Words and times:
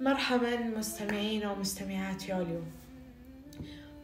مرحبا 0.00 0.56
مستمعين 0.56 1.46
ومستمعات 1.46 2.28
يوليو. 2.28 2.60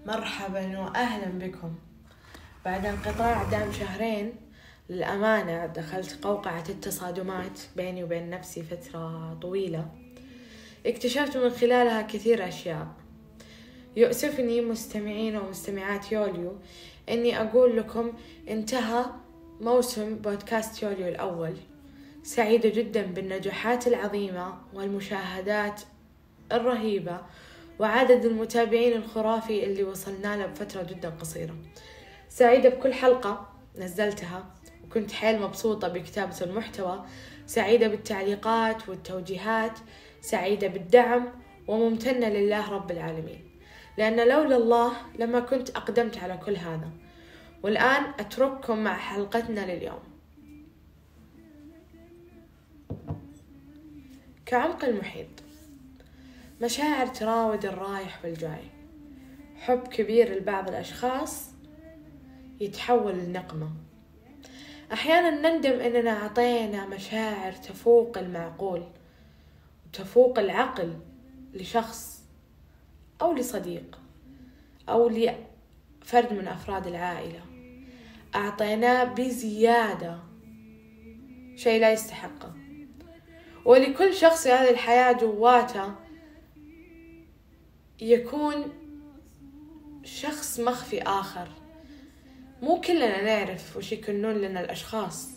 مرحبا 0.06 0.78
واهلا 0.78 1.46
بكم. 1.46 1.74
بعد 2.64 2.86
انقطاع 2.86 3.42
دام 3.42 3.72
شهرين 3.72 4.32
للأمانة 4.90 5.66
دخلت 5.66 6.24
قوقعة 6.24 6.64
التصادمات 6.68 7.60
بيني 7.76 8.04
وبين 8.04 8.30
نفسي 8.30 8.62
فترة 8.62 9.34
طويلة. 9.34 9.88
اكتشفت 10.86 11.36
من 11.36 11.50
خلالها 11.50 12.02
كثير 12.02 12.48
أشياء. 12.48 12.86
يؤسفني 13.96 14.60
مستمعين 14.60 15.36
ومستمعات 15.36 16.12
يوليو 16.12 16.56
أني 17.08 17.40
أقول 17.40 17.76
لكم 17.76 18.12
انتهى 18.48 19.04
موسم 19.60 20.14
بودكاست 20.14 20.82
يوليو 20.82 21.08
الأول. 21.08 21.56
سعيدة 22.22 22.68
جدا 22.68 23.02
بالنجاحات 23.02 23.86
العظيمة 23.86 24.58
والمشاهدات 24.74 25.82
الرهيبة 26.52 27.20
وعدد 27.78 28.24
المتابعين 28.24 28.92
الخرافي 28.92 29.64
اللي 29.64 29.84
وصلنا 29.84 30.36
له 30.36 30.46
بفترة 30.46 30.82
جدا 30.82 31.10
قصيرة. 31.10 31.54
سعيدة 32.28 32.68
بكل 32.68 32.92
حلقة 32.94 33.48
نزلتها 33.78 34.44
وكنت 34.84 35.12
حيل 35.12 35.42
مبسوطة 35.42 35.88
بكتابة 35.88 36.36
المحتوى. 36.42 37.04
سعيدة 37.46 37.88
بالتعليقات 37.88 38.88
والتوجيهات. 38.88 39.78
سعيدة 40.20 40.68
بالدعم 40.68 41.28
وممتنة 41.68 42.28
لله 42.28 42.70
رب 42.70 42.90
العالمين. 42.90 43.60
لأن 43.98 44.28
لولا 44.28 44.56
الله 44.56 44.92
لما 45.18 45.40
كنت 45.40 45.70
أقدمت 45.70 46.18
على 46.18 46.36
كل 46.36 46.56
هذا. 46.56 46.90
والآن 47.62 48.04
أترككم 48.20 48.78
مع 48.78 48.96
حلقتنا 48.96 49.74
لليوم. 49.74 50.11
كعمق 54.46 54.84
المحيط. 54.84 55.26
مشاعر 56.62 57.06
تراود 57.06 57.64
الرايح 57.64 58.24
والجاي. 58.24 58.64
حب 59.56 59.88
كبير 59.88 60.34
لبعض 60.34 60.68
الأشخاص 60.68 61.50
يتحول 62.60 63.14
لنقمة. 63.18 63.70
أحيانا 64.92 65.30
نندم 65.30 65.80
أننا 65.80 66.10
أعطينا 66.10 66.86
مشاعر 66.86 67.52
تفوق 67.52 68.18
المعقول 68.18 68.84
وتفوق 69.86 70.38
العقل 70.38 70.98
لشخص 71.54 72.24
أو 73.22 73.32
لصديق 73.32 73.98
أو 74.88 75.08
لفرد 75.08 76.32
من 76.32 76.48
أفراد 76.48 76.86
العائلة. 76.86 77.40
أعطيناه 78.34 79.04
بزيادة 79.04 80.18
شيء 81.56 81.80
لا 81.80 81.92
يستحقه. 81.92 82.61
ولكل 83.64 84.14
شخص 84.14 84.42
في 84.42 84.48
هذه 84.48 84.70
الحياة 84.70 85.12
جواته 85.12 85.94
يكون 88.00 88.72
شخص 90.04 90.60
مخفي 90.60 91.02
آخر. 91.02 91.48
مو 92.62 92.80
كلنا 92.80 93.22
نعرف 93.22 93.76
وش 93.76 93.92
يكونون 93.92 94.34
لنا 94.34 94.60
الأشخاص 94.60 95.28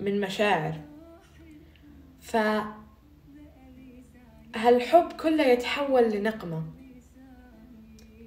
من 0.00 0.20
مشاعر. 0.20 0.80
ف 2.20 2.36
هالحب 4.56 5.12
كله 5.12 5.44
يتحول 5.44 6.10
لنقمة. 6.10 6.62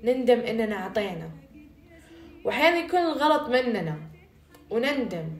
نندم 0.03 0.39
إننا 0.39 0.75
أعطينا. 0.75 1.31
وأحيانا 2.45 2.77
يكون 2.77 2.99
الغلط 2.99 3.49
مننا 3.49 3.99
ونندم. 4.69 5.38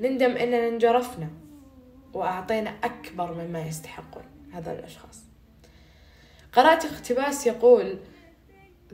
نندم 0.00 0.30
إننا 0.30 0.68
انجرفنا 0.68 1.28
وأعطينا 2.14 2.70
أكبر 2.84 3.34
مما 3.34 3.66
يستحقون 3.66 4.22
هذا 4.52 4.72
الأشخاص. 4.72 5.20
قرأت 6.52 6.84
اقتباس 6.84 7.46
يقول 7.46 7.98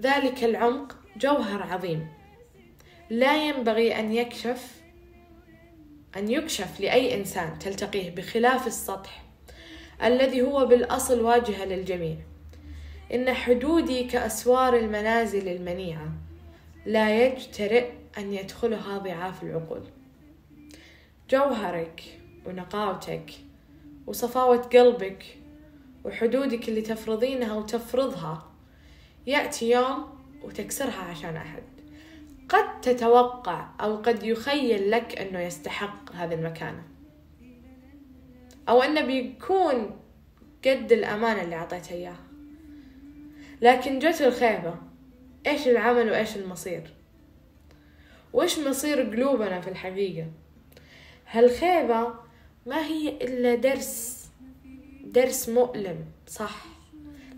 ذلك 0.01 0.45
العمق 0.45 0.97
جوهر 1.17 1.63
عظيم. 1.63 2.09
لا 3.11 3.49
ينبغي 3.49 3.99
أن 3.99 4.13
يكشف 4.13 4.81
أن 6.17 6.31
يكشف 6.31 6.81
لأي 6.81 7.15
إنسان 7.15 7.59
تلتقيه 7.59 8.11
بخلاف 8.11 8.67
السطح 8.67 9.23
الذي 10.03 10.43
هو 10.43 10.67
بالأصل 10.67 11.21
واجهة 11.21 11.65
للجميع. 11.65 12.17
إن 13.15 13.35
حدودي 13.35 14.05
كأسوار 14.05 14.77
المنازل 14.77 15.49
المنيعة 15.49 16.09
لا 16.87 17.27
يجترئ 17.27 17.91
أن 18.19 18.33
يدخلها 18.33 18.99
ضعاف 18.99 19.43
العقول. 19.43 19.83
جوهرك 21.31 22.03
ونقاوتك 22.47 23.31
وصفاوة 24.07 24.57
قلبك 24.57 25.25
وحدودك 26.05 26.69
اللي 26.69 26.83
تفرضينها 26.83 27.55
وتفرضها. 27.55 28.53
يأتي 29.27 29.71
يوم 29.71 30.05
وتكسرها 30.43 31.03
عشان 31.03 31.37
أحد. 31.37 31.63
قد 32.49 32.81
تتوقع 32.81 33.69
أو 33.81 33.97
قد 33.97 34.23
يخيل 34.23 34.91
لك 34.91 35.19
أنه 35.19 35.41
يستحق 35.41 36.13
هذه 36.13 36.35
المكانة 36.35 36.83
أو 38.69 38.83
أنه 38.83 39.01
بيكون 39.01 40.01
قد 40.65 40.93
الأمانة 40.93 41.43
اللي 41.43 41.57
أعطيته 41.57 41.93
إياها 41.93 42.27
لكن 43.63 43.99
جت 43.99 44.21
الخيبة 44.21 44.75
إيش 45.47 45.69
العمل 45.69 46.11
وإيش 46.11 46.37
المصير؟ 46.37 46.95
وإيش 48.33 48.59
مصير 48.59 49.01
قلوبنا 49.01 49.61
في 49.61 49.71
الحقيقة؟ 49.71 50.27
هالخيبة 51.31 52.15
ما 52.67 52.87
هي 52.87 53.09
إلا 53.09 53.55
درس 53.55 54.27
درس 55.05 55.49
مؤلم 55.49 56.05
صح 56.27 56.65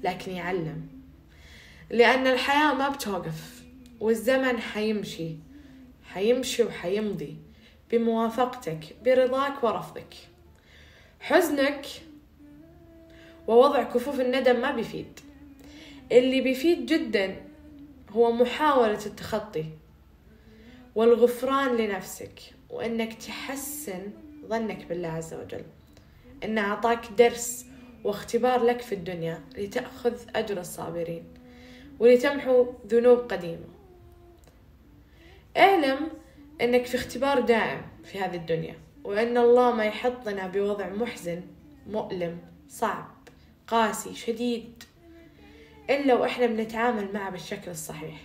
لكن 0.03 0.32
يعلم. 0.32 0.88
لأن 1.91 2.27
الحياة 2.27 2.75
ما 2.75 2.88
بتوقف 2.88 3.62
والزمن 4.00 4.59
حيمشي 4.59 5.37
حيمشي 6.04 6.62
وحيمضي 6.62 7.37
بموافقتك 7.91 8.97
برضاك 9.04 9.65
ورفضك. 9.65 10.15
حزنك 11.21 11.87
ووضع 13.47 13.82
كفوف 13.82 14.21
الندم 14.21 14.60
ما 14.60 14.71
بيفيد. 14.71 15.21
اللي 16.12 16.41
بيفيد 16.41 16.87
جدا 16.87 17.37
هو 18.10 18.32
محاولة 18.32 19.06
التخطي 19.06 19.65
والغفران 20.94 21.77
لنفسك. 21.77 22.41
وإنك 22.71 23.15
تحسن 23.15 24.11
ظنك 24.47 24.87
بالله 24.87 25.09
عز 25.09 25.34
وجل. 25.34 25.65
انه 26.45 26.61
أعطاك 26.61 27.06
درس 27.19 27.67
واختبار 28.05 28.65
لك 28.65 28.81
في 28.81 28.95
الدنيا 28.95 29.41
لتأخذ 29.56 30.15
أجر 30.37 30.61
الصابرين 30.61 31.25
ولتمحو 31.99 32.67
ذنوب 32.87 33.19
قديمة. 33.19 33.67
اعلم 35.57 36.09
إنك 36.61 36.87
في 36.87 36.95
اختبار 36.95 37.41
دائم 37.41 37.83
في 38.05 38.21
هذه 38.21 38.37
الدنيا 38.37 38.75
وإن 39.05 39.39
الله 39.39 39.73
ما 39.73 39.84
يحطنا 39.84 40.47
بوضع 40.47 40.89
محزن 40.89 41.43
مؤلم 41.87 42.39
صعب 42.69 43.09
قاسي 43.67 44.15
شديد 44.15 44.83
إلا 45.91 46.15
وإحنا 46.15 46.47
بنتعامل 46.47 47.12
معه 47.12 47.31
بالشكل 47.31 47.71
الصحيح. 47.71 48.21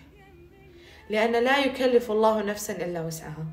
لأن 1.09 1.44
لا 1.44 1.66
يكلف 1.66 2.12
الله 2.12 2.44
نفسا 2.44 2.86
إلا 2.86 3.02
وسعها. 3.02 3.46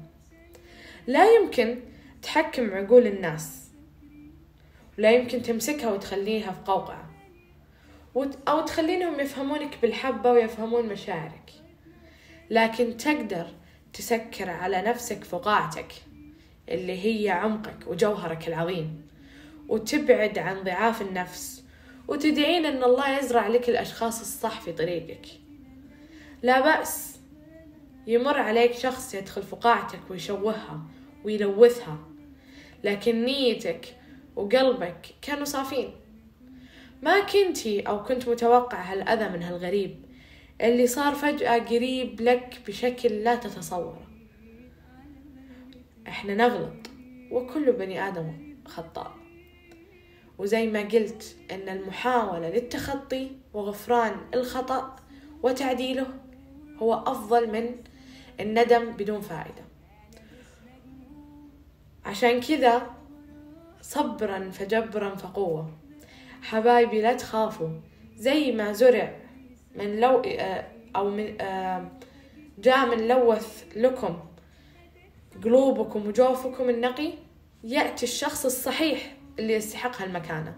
لا 1.07 1.35
يمكن 1.35 1.81
تحكم 2.23 2.75
عقول 2.75 3.07
الناس. 3.07 3.71
ولا 4.99 5.11
يمكن 5.11 5.43
تمسكها 5.43 5.93
وتخليها 5.93 6.53
في 6.53 6.61
قوقعة. 6.65 7.11
أو 8.49 8.61
تخلينهم 8.61 9.21
يفهمونك 9.21 9.79
بالحبة 9.83 10.31
ويفهمون 10.31 10.87
مشاعرك. 10.87 11.51
لكن 12.51 12.97
تقدر 12.97 13.47
تسكر 13.93 14.51
على 14.51 14.83
نفسك 14.83 15.25
فقاعتك 15.25 15.93
اللي 16.69 17.25
هي 17.25 17.31
عمقك 17.31 17.87
وجوهرك 17.87 18.49
العظيم. 18.49 19.09
وتبعد 19.69 20.39
عن 20.39 20.63
ضعاف 20.63 21.03
النفس. 21.03 21.65
وتدعين 22.09 22.67
أن 22.67 22.85
الله 22.85 23.19
يزرع 23.19 23.47
لك 23.47 23.69
الأشخاص 23.69 24.21
الصح 24.21 24.61
في 24.61 24.73
طريقك. 24.73 25.27
لا 26.43 26.61
بأس 26.61 27.10
يمر 28.07 28.39
عليك 28.39 28.73
شخص 28.73 29.15
يدخل 29.15 29.43
فقاعتك 29.43 30.01
ويشوهها 30.11 30.81
ويلوثها 31.25 31.99
لكن 32.85 33.25
نيتك 33.25 33.97
وقلبك 34.37 35.07
كانوا 35.23 35.45
صافين. 35.45 35.91
ما 37.03 37.21
كنتي 37.21 37.81
أو 37.81 38.03
كنت 38.03 38.29
متوقع 38.29 38.83
هالأذى 38.83 39.29
من 39.29 39.43
هالغريب 39.43 40.05
اللي 40.61 40.87
صار 40.87 41.15
فجأة 41.15 41.59
قريب 41.59 42.21
لك 42.21 42.61
بشكل 42.69 43.09
لا 43.09 43.35
تتصوره. 43.35 44.07
إحنا 46.09 46.35
نغلط 46.35 46.87
وكل 47.31 47.73
بني 47.73 48.09
آدم 48.09 48.57
خطاء. 48.67 49.17
وزي 50.39 50.67
ما 50.67 50.81
قلت 50.81 51.37
إن 51.51 51.69
المحاولة 51.69 52.51
للتخطي 52.51 53.31
وغفران 53.55 54.17
الخطأ 54.35 54.97
وتعديله 55.43 56.07
هو 56.83 56.95
أفضل 56.95 57.53
من 57.53 57.77
الندم 58.41 58.91
بدون 58.93 59.21
فائدة. 59.21 59.65
عشان 62.05 62.41
كذا 62.41 62.91
صبرا 63.83 64.51
فجبرا 64.51 65.15
فقوة. 65.15 65.71
حبايبي 66.43 67.03
لا 67.03 67.13
تخافوا. 67.13 67.71
زي 68.17 68.53
ما 68.53 68.73
زرع 68.73 69.17
من 69.77 70.01
لو 70.01 70.23
آه، 70.27 70.67
أو 70.97 71.11
من 71.11 71.41
آه، 71.41 71.91
جاء 72.59 72.87
من 72.87 73.09
لوث 73.09 73.65
لكم. 73.77 74.19
قلوبكم 75.45 76.07
وجوفكم 76.07 76.69
النقي. 76.69 77.13
يأتي 77.65 78.07
الشخص 78.07 78.45
الصحيح 78.45 79.17
اللي 79.39 79.53
يستحق 79.53 80.03
هالمكانة. 80.03 80.55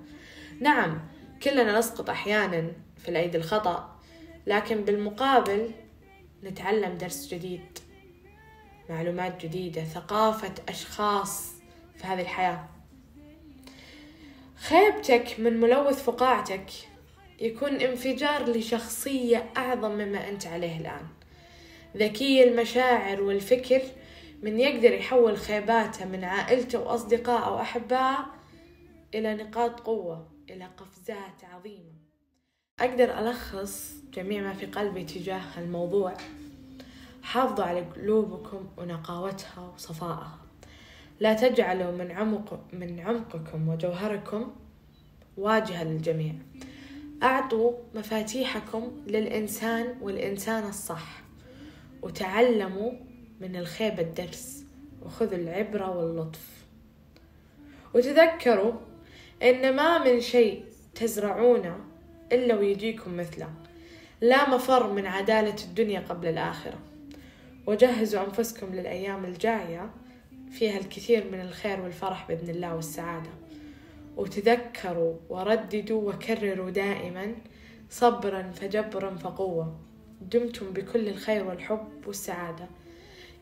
نعم 0.61 1.01
كلنا 1.43 1.79
نسقط 1.79 2.11
أحيانا 2.11 2.73
في 2.97 3.09
الأيدي 3.09 3.39
الخطأ 3.39 3.97
لكن 4.47 4.85
بالمقابل 4.85 5.71
نتعلم 6.45 6.99
درس 6.99 7.35
جديد. 7.35 7.79
معلومات 8.91 9.47
جديدة 9.47 9.85
ثقافة 9.85 10.55
أشخاص 10.69 11.53
في 11.97 12.05
هذه 12.07 12.21
الحياة. 12.21 12.69
خيبتك 14.57 15.41
من 15.41 15.61
ملوث 15.61 16.03
فقاعتك 16.03 16.71
يكون 17.41 17.75
انفجار 17.75 18.51
لشخصية 18.51 19.51
أعظم 19.57 19.91
مما 19.91 20.29
أنت 20.29 20.47
عليه 20.47 20.81
الآن. 20.81 21.07
ذكي 21.97 22.45
المشاعر 22.45 23.23
والفكر 23.23 23.83
من 24.43 24.61
يقدر 24.61 24.93
يحول 24.93 25.39
خيباته 25.39 26.05
من 26.05 26.25
عائلته 26.25 26.81
وأصدقائه 26.81 27.53
وأحبائه 27.53 28.27
إلى 29.15 29.35
نقاط 29.35 29.81
قوة 29.81 30.29
إلى 30.51 30.65
قفزات 30.65 31.45
عظيمة. 31.53 31.93
أقدر 32.83 33.19
ألخص 33.19 33.95
جميع 34.15 34.43
ما 34.43 34.53
في 34.53 34.67
قلبي 34.67 35.05
تجاه 35.05 35.59
الموضوع. 35.59 36.15
حافظوا 37.23 37.65
على 37.65 37.81
قلوبكم 37.81 38.69
ونقاوتها 38.77 39.73
وصفائها. 39.75 40.39
لا 41.21 41.35
تجعلوا 41.35 41.93
من 41.93 42.11
عمق 42.11 42.61
من 42.73 43.01
عمقكم 43.01 43.69
وجوهركم 43.69 44.53
واجهة 45.37 45.85
للجميع. 45.85 46.35
أعطوا 47.23 47.73
مفاتيحكم 47.95 48.93
للإنسان 49.07 49.95
والإنسان 50.01 50.69
الصح. 50.69 51.23
وتعلموا 52.03 52.93
من 53.41 53.57
الخيبة 53.57 54.03
الدرس 54.03 54.65
وخذوا 55.03 55.39
العبرة 55.39 55.97
واللطف. 55.97 56.65
وتذكروا 57.95 58.73
إن 59.43 59.77
ما 59.77 60.05
من 60.05 60.21
شيء 60.21 60.65
تزرعونه 60.95 61.92
إلا 62.33 62.55
ويجيكم 62.55 63.17
مثله. 63.17 63.49
لا 64.21 64.51
مفر 64.51 64.93
من 64.93 65.07
عدالة 65.07 65.65
الدنيا 65.65 66.01
قبل 66.01 66.29
الآخرة. 66.29 66.79
وجهزوا 67.67 68.25
أنفسكم 68.25 68.75
للأيام 68.75 69.25
الجاية 69.25 69.91
فيها 70.51 70.79
الكثير 70.79 71.25
من 71.33 71.41
الخير 71.41 71.81
والفرح 71.81 72.29
بإذن 72.29 72.51
الله 72.51 72.75
والسعادة. 72.77 73.31
وتذكروا 74.17 75.15
ورددوا 75.29 76.13
وكرروا 76.13 76.71
دائما 76.71 77.35
صبرا 77.91 78.43
فجبرا 78.43 79.15
فقوة. 79.15 79.77
دمتم 80.21 80.73
بكل 80.73 81.09
الخير 81.09 81.45
والحب 81.45 81.89
والسعادة. 82.07 82.67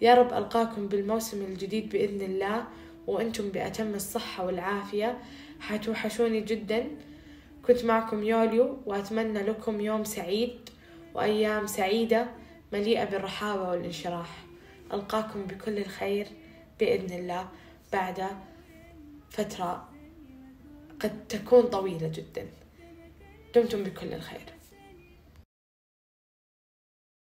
يا 0.00 0.14
رب 0.14 0.32
ألقاكم 0.32 0.88
بالموسم 0.88 1.42
الجديد 1.42 1.88
بإذن 1.88 2.20
الله 2.20 2.64
وأنتم 3.06 3.48
بأتم 3.48 3.94
الصحة 3.94 4.46
والعافية. 4.46 5.18
حتوحشوني 5.60 6.40
جدا. 6.40 6.86
كنت 7.70 7.84
معكم 7.84 8.22
يوليو 8.22 8.78
وأتمنى 8.86 9.38
لكم 9.38 9.80
يوم 9.80 10.04
سعيد 10.04 10.70
وأيام 11.14 11.66
سعيدة 11.66 12.26
مليئة 12.72 13.04
بالرحابة 13.04 13.68
والانشراح. 13.68 14.44
ألقاكم 14.92 15.42
بكل 15.42 15.78
الخير 15.78 16.26
بإذن 16.80 17.18
الله 17.18 17.48
بعد 17.92 18.26
فترة 19.30 19.88
قد 21.00 21.28
تكون 21.28 21.62
طويلة 21.62 22.08
جدا. 22.08 22.46
دمتم 23.54 23.82
بكل 23.82 24.14
الخير. 24.14 24.59